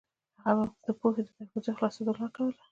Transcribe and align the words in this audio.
هغې 0.43 0.63
به 0.69 0.75
د 0.85 0.87
پوهې 0.99 1.21
د 1.25 1.29
دروازو 1.41 1.75
خلاصېدو 1.77 2.11
دعا 2.15 2.27
کوله 2.35 2.59